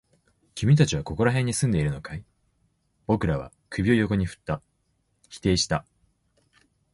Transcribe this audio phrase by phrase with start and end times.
[0.55, 2.25] 君たちはここら辺に住んでいるのかい？
[3.05, 4.63] 僕らは首を横に振った。
[5.29, 5.85] 否定した。